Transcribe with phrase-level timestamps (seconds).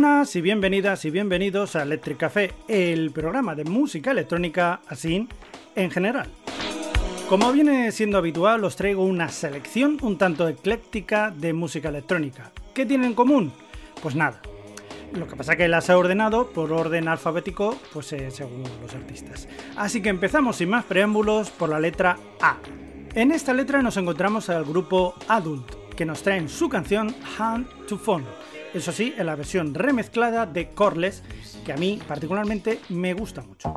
[0.00, 5.28] Buenas y bienvenidas y bienvenidos a Electric Café, el programa de música electrónica así
[5.76, 6.30] en general.
[7.28, 12.50] Como viene siendo habitual, os traigo una selección un tanto ecléctica de música electrónica.
[12.72, 13.52] ¿Qué tienen en común?
[14.02, 14.40] Pues nada.
[15.12, 18.94] Lo que pasa es que las he ordenado por orden alfabético, pues eh, según los
[18.94, 19.48] artistas.
[19.76, 22.56] Así que empezamos sin más preámbulos por la letra A.
[23.14, 27.98] En esta letra nos encontramos al grupo Adult, que nos traen su canción Hand to
[27.98, 28.24] Phone
[28.74, 31.22] eso sí, en la versión remezclada de Corless,
[31.64, 33.72] que a mí particularmente me gusta mucho.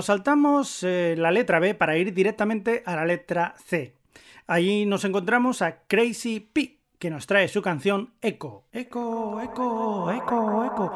[0.00, 3.98] Nos saltamos eh, la letra B para ir directamente a la letra C.
[4.46, 8.64] Allí nos encontramos a Crazy P, que nos trae su canción Echo.
[8.72, 10.64] Eco, eco, eco.
[10.64, 10.94] eco.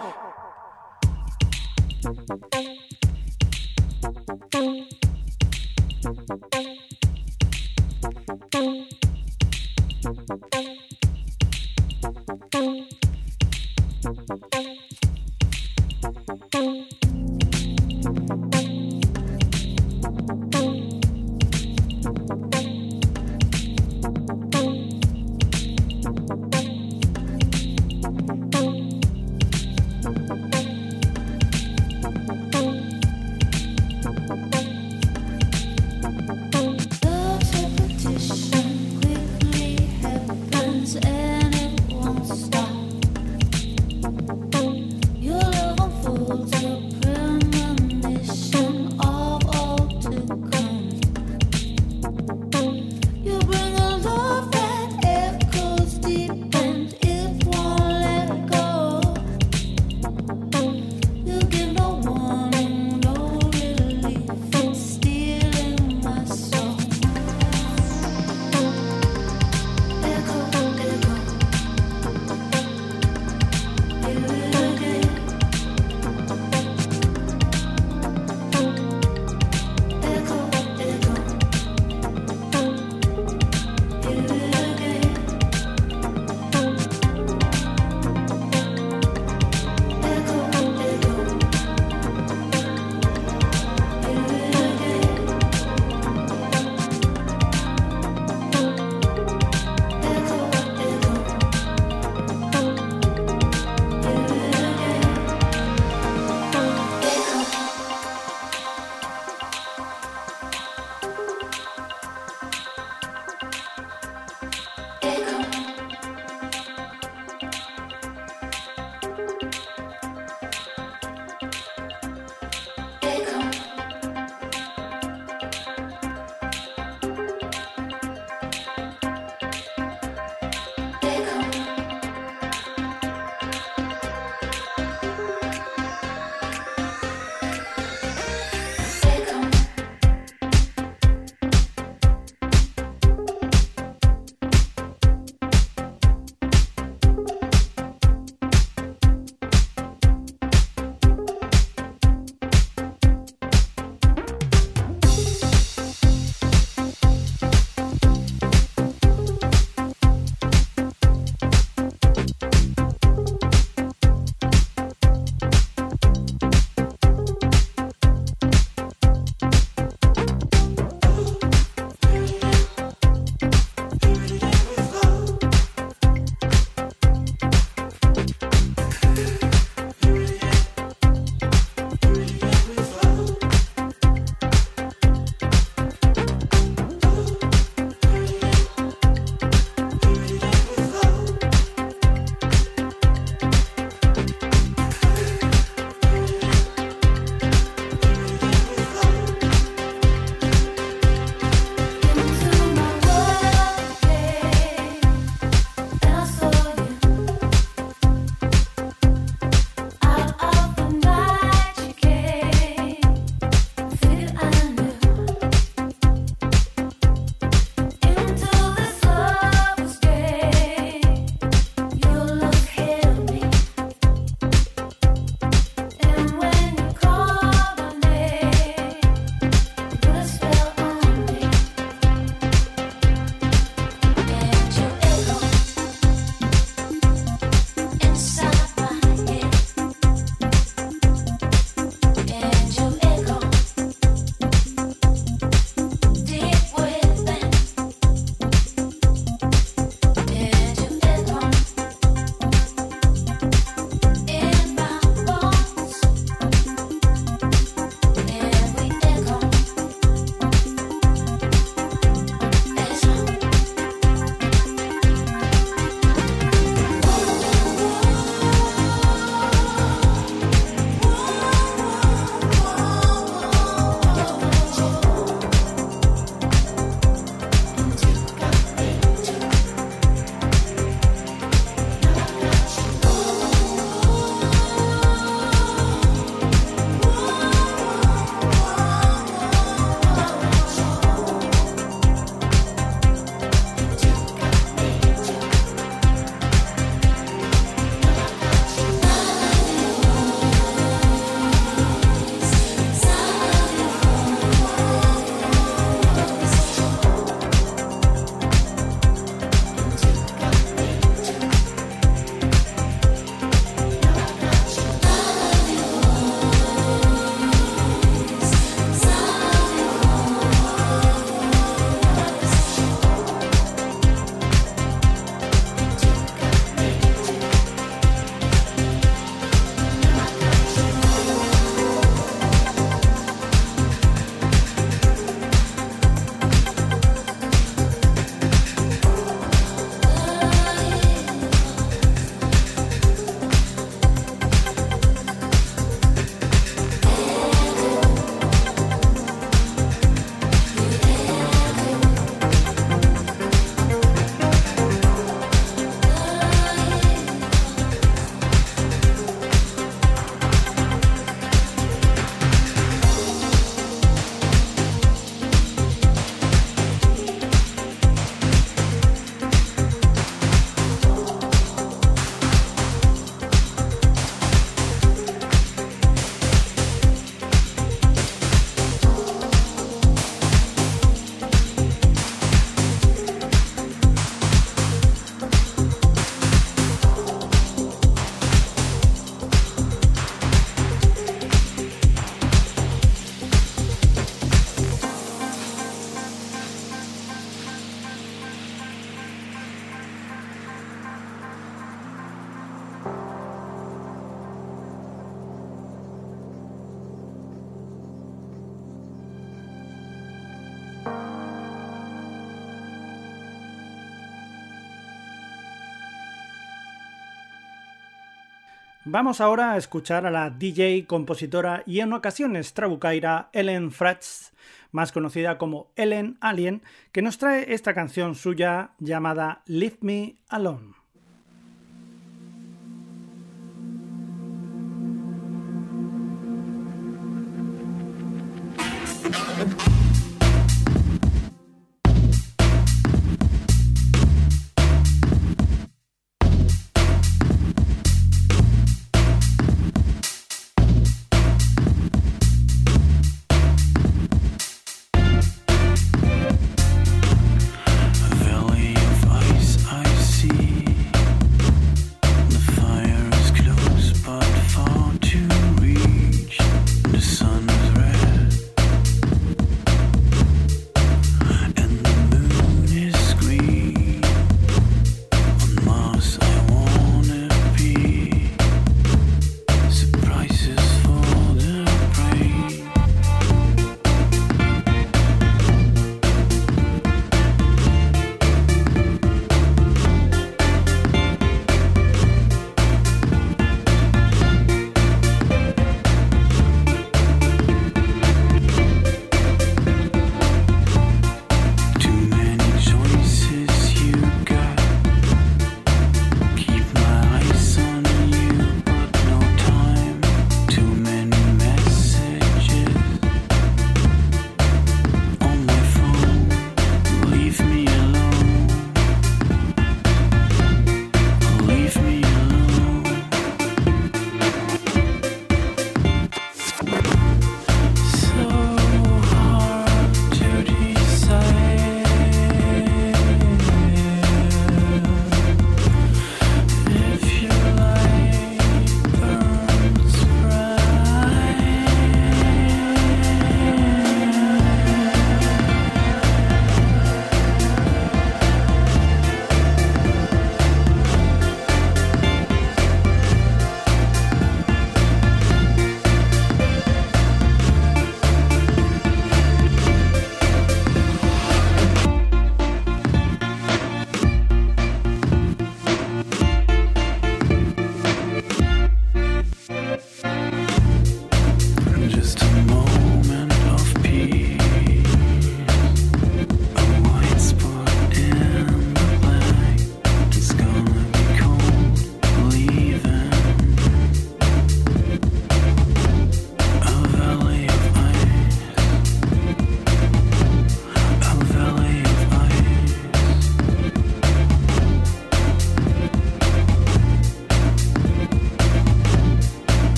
[419.14, 424.50] Vamos ahora a escuchar a la DJ, compositora y en ocasiones trabucaira Ellen Fratz,
[424.90, 430.94] más conocida como Ellen Alien, que nos trae esta canción suya llamada Leave Me Alone.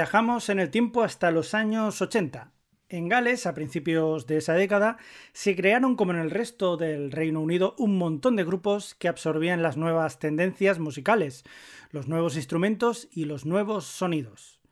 [0.00, 2.52] Viajamos en el tiempo hasta los años 80.
[2.88, 4.96] En Gales, a principios de esa década,
[5.34, 9.62] se crearon, como en el resto del Reino Unido, un montón de grupos que absorbían
[9.62, 11.44] las nuevas tendencias musicales,
[11.90, 14.62] los nuevos instrumentos y los nuevos sonidos.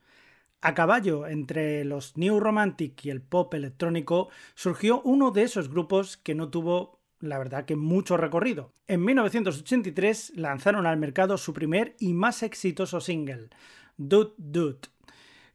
[0.62, 6.16] A caballo entre los New Romantic y el pop electrónico surgió uno de esos grupos
[6.16, 8.72] que no tuvo, la verdad, que mucho recorrido.
[8.86, 13.50] En 1983 lanzaron al mercado su primer y más exitoso single,
[13.98, 14.88] Dude Dude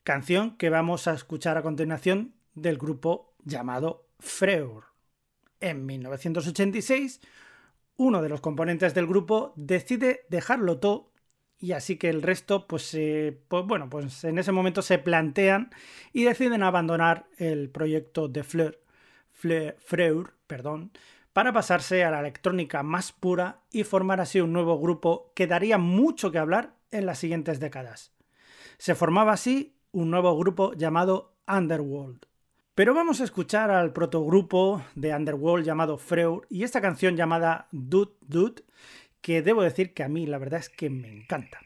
[0.03, 4.85] canción que vamos a escuchar a continuación del grupo llamado Freur.
[5.59, 7.21] En 1986,
[7.95, 11.13] uno de los componentes del grupo decide dejarlo todo
[11.57, 12.91] y así que el resto, pues,
[13.47, 15.71] pues, bueno, pues en ese momento se plantean
[16.11, 20.91] y deciden abandonar el proyecto de Freur, perdón,
[21.31, 25.77] para pasarse a la electrónica más pura y formar así un nuevo grupo que daría
[25.77, 28.11] mucho que hablar en las siguientes décadas.
[28.77, 32.25] Se formaba así un nuevo grupo llamado Underworld.
[32.75, 38.13] Pero vamos a escuchar al protogrupo de Underworld llamado Freur y esta canción llamada Dude
[38.21, 38.63] Dude,
[39.21, 41.60] que debo decir que a mí la verdad es que me encanta.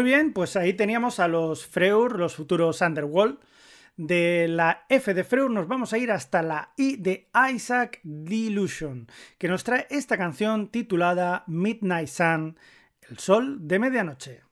[0.00, 3.38] Muy bien, pues ahí teníamos a los Freur, los futuros Underworld.
[3.98, 9.08] De la F de Freur nos vamos a ir hasta la I de Isaac Delusion,
[9.36, 12.58] que nos trae esta canción titulada Midnight Sun,
[13.10, 14.42] el sol de medianoche.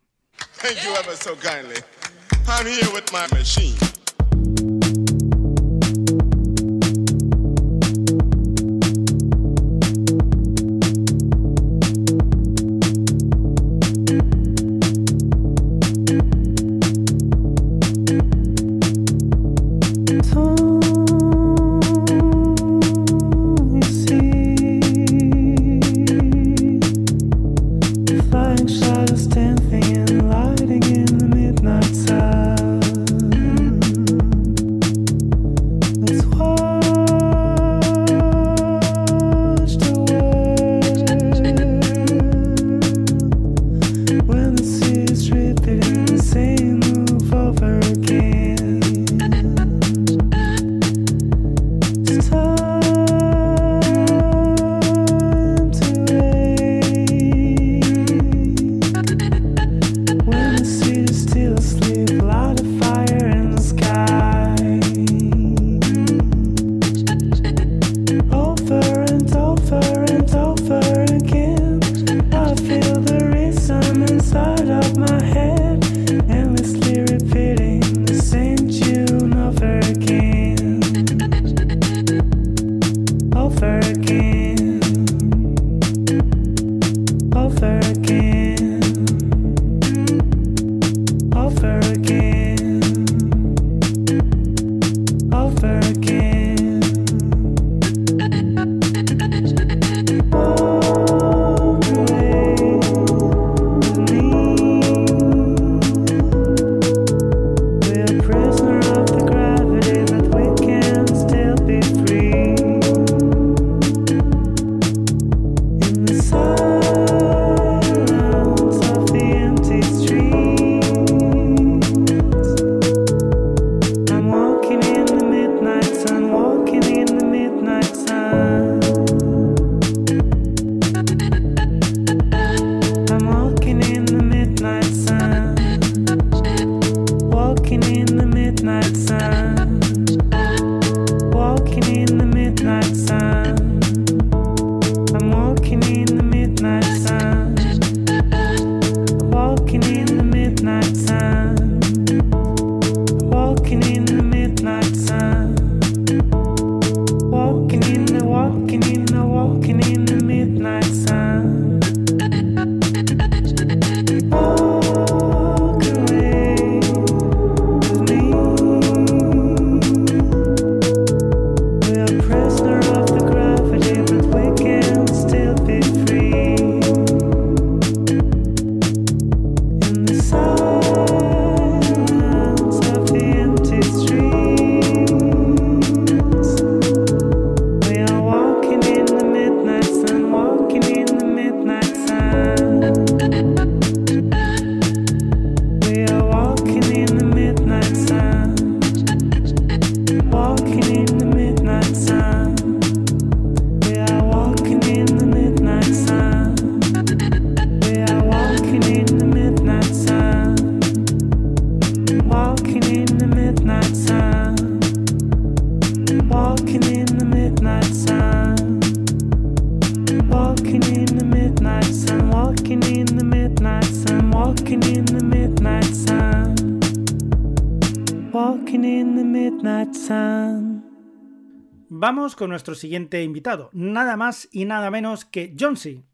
[232.10, 236.06] Vamos con nuestro siguiente invitado, nada más y nada menos que Johnsy,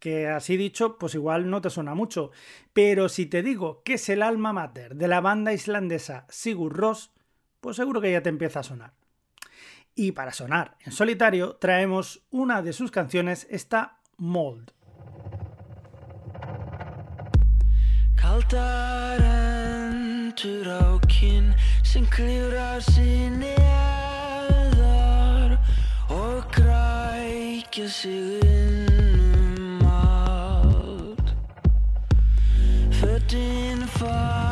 [0.00, 2.32] que así dicho, pues igual no te suena mucho,
[2.72, 7.12] pero si te digo que es el alma mater de la banda islandesa Sigur Rós,
[7.60, 8.94] pues seguro que ya te empieza a sonar.
[9.94, 14.72] Y para sonar en solitario traemos una de sus canciones, esta Mold.
[27.78, 28.88] ikke finde
[29.82, 31.16] mig
[32.92, 34.45] Før din far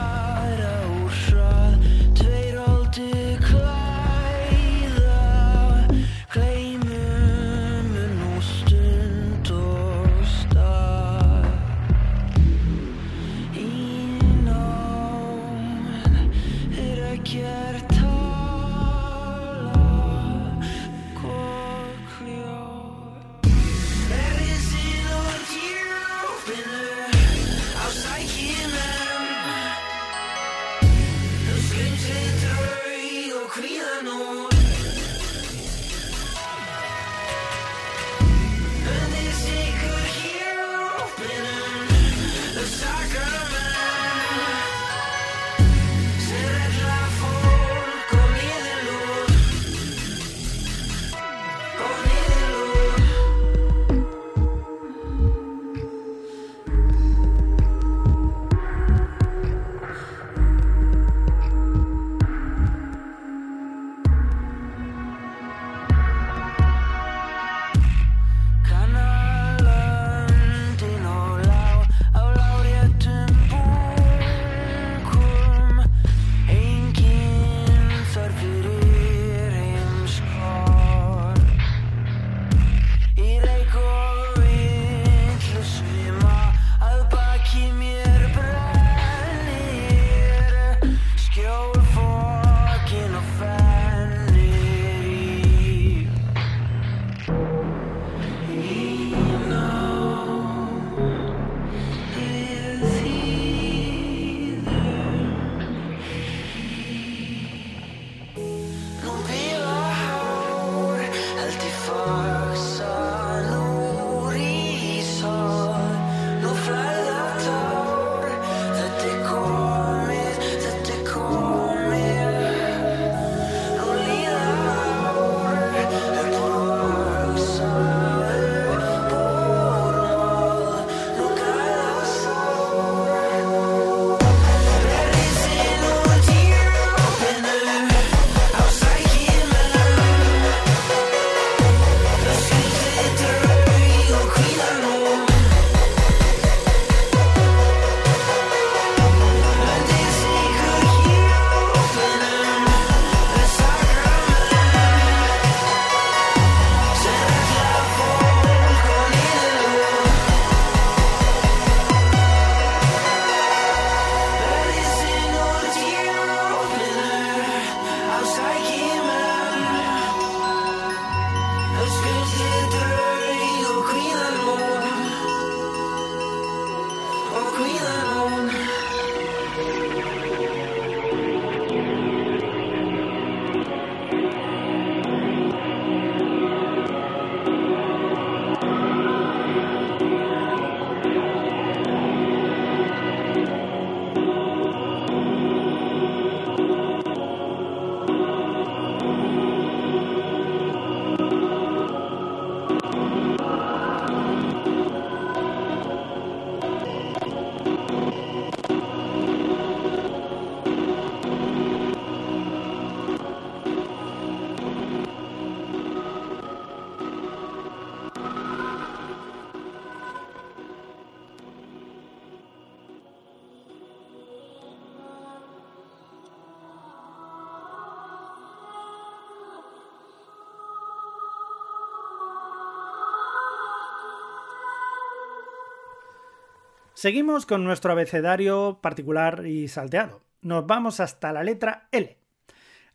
[237.04, 240.22] Seguimos con nuestro abecedario particular y salteado.
[240.40, 242.16] Nos vamos hasta la letra L.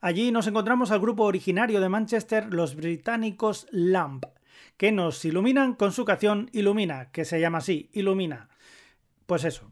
[0.02, 4.26] Allí nos encontramos al grupo originario de Manchester, los británicos Lamp,
[4.78, 8.50] que nos iluminan con su canción Ilumina, que se llama así, Ilumina.
[9.28, 9.70] Pues eso,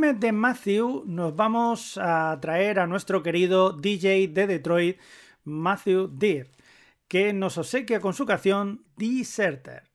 [0.00, 5.00] De Matthew nos vamos a traer a nuestro querido DJ de Detroit,
[5.42, 6.52] Matthew Deer,
[7.08, 9.87] que nos obsequia con su canción Deserter.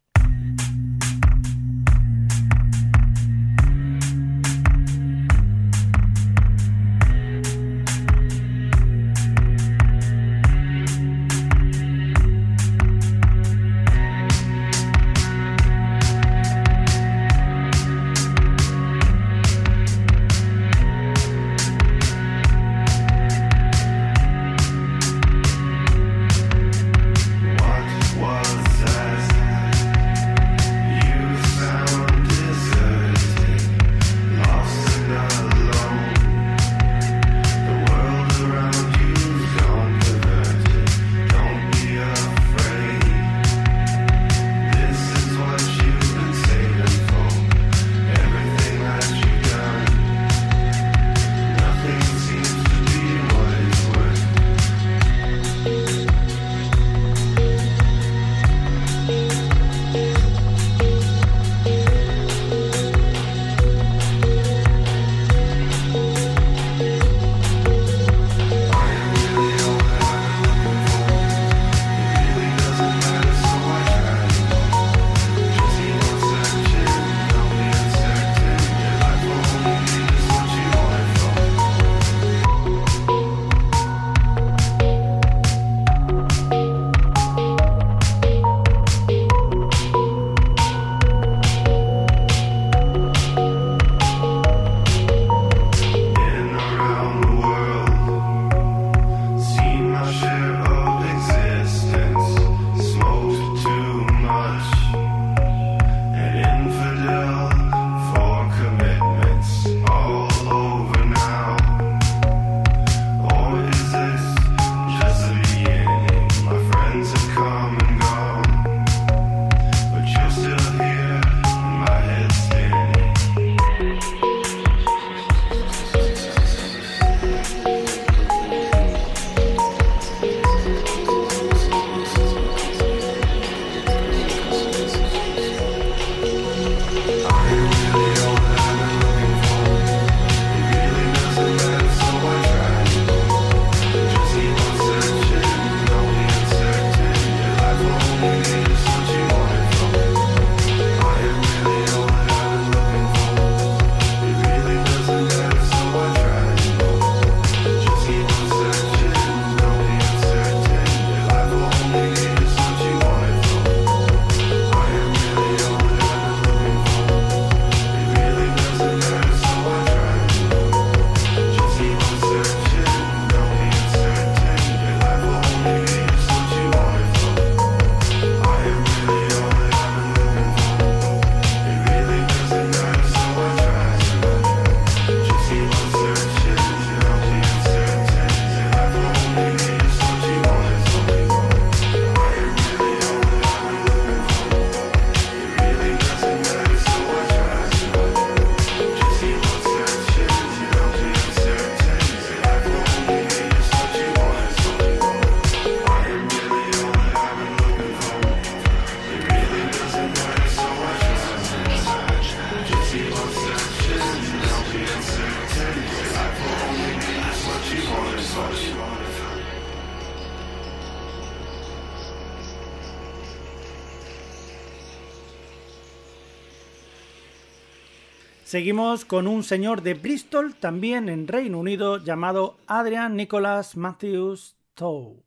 [228.64, 235.22] Seguimos con un señor de Bristol, también en Reino Unido, llamado Adrian Nicholas Matthews Tow,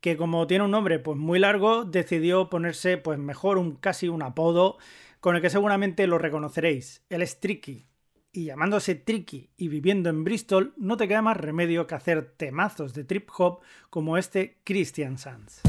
[0.00, 4.24] que como tiene un nombre pues muy largo, decidió ponerse pues mejor un casi un
[4.24, 4.76] apodo
[5.20, 7.04] con el que seguramente lo reconoceréis.
[7.10, 7.86] Él es Tricky.
[8.32, 12.92] Y llamándose Tricky y viviendo en Bristol, no te queda más remedio que hacer temazos
[12.92, 15.62] de trip hop como este Christian Sands.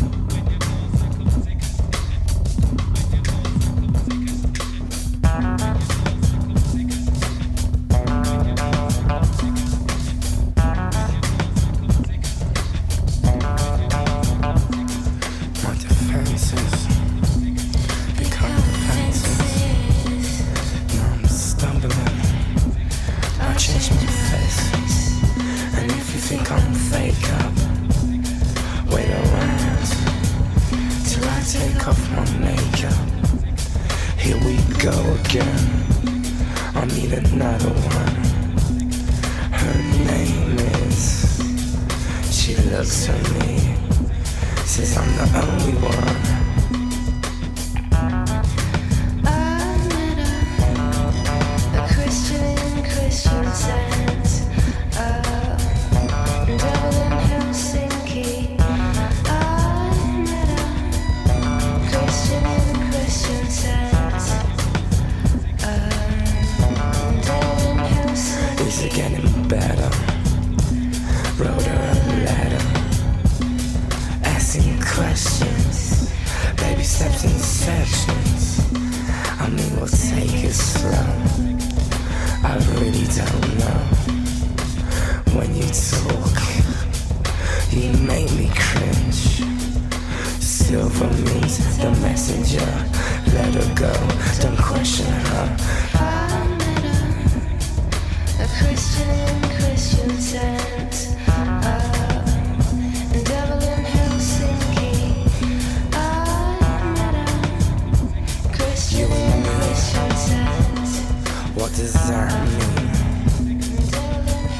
[111.69, 112.89] What does that mean?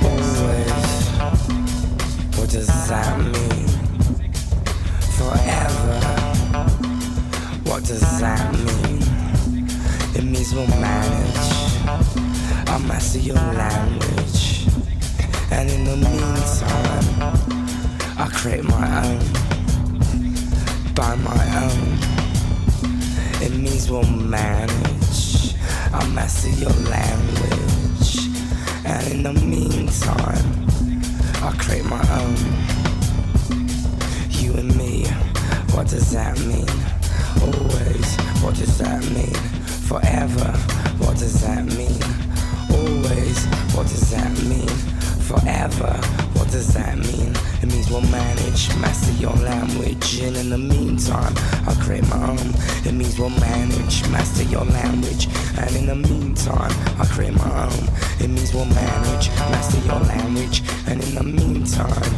[0.05, 1.07] Always.
[2.38, 3.68] What does that mean?
[5.18, 5.99] Forever.
[7.68, 9.01] What does that mean?
[10.16, 11.36] It means we'll manage.
[12.70, 14.68] I'll master your language.
[15.49, 17.34] And in the meantime,
[18.20, 19.20] I'll create my own.
[20.93, 21.97] By my own.
[23.41, 24.99] It means we'll manage.
[25.91, 28.17] I'll master your language.
[28.85, 30.67] And in the meantime,
[31.43, 32.37] I'll create my own.
[34.29, 35.05] You and me,
[35.73, 36.69] what does that mean?
[37.41, 39.33] Always, what does that mean?
[39.89, 40.51] Forever,
[40.99, 42.01] what does that mean?
[42.71, 44.67] Always, what does that mean?
[45.29, 45.93] Forever,
[46.33, 47.33] what does that mean?
[47.61, 51.33] It means we'll manage, master your language, and in the meantime,
[51.67, 52.53] I'll create my own.
[52.85, 55.27] It means we'll manage, master your language,
[55.60, 57.84] and in the meantime, I'll create my own.
[58.20, 62.14] It means we'll manage, master your language, and in the meantime,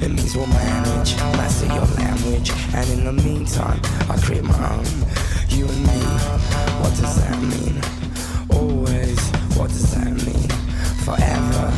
[0.00, 4.86] it means we'll manage, master your language, and in the meantime, I create my own.
[5.48, 6.00] You and me,
[6.80, 7.80] what does that mean?
[8.50, 9.20] Always,
[9.56, 10.48] what does that mean?
[11.02, 11.70] Forever,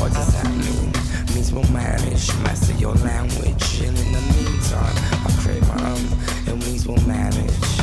[0.00, 0.92] what does that mean?
[1.34, 6.06] Means we'll manage, master your language, and in the meantime, I create my own.
[6.46, 7.73] It means we'll manage,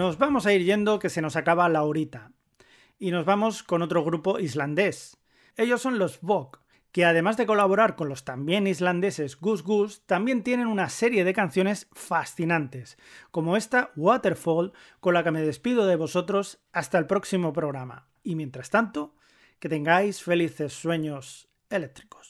[0.00, 2.32] Nos vamos a ir yendo que se nos acaba la horita.
[2.98, 5.18] Y nos vamos con otro grupo islandés.
[5.58, 6.58] Ellos son los Vogue,
[6.90, 11.34] que además de colaborar con los también islandeses Goose Goose, también tienen una serie de
[11.34, 12.96] canciones fascinantes,
[13.30, 18.08] como esta Waterfall, con la que me despido de vosotros hasta el próximo programa.
[18.22, 19.16] Y mientras tanto,
[19.58, 22.29] que tengáis felices sueños eléctricos.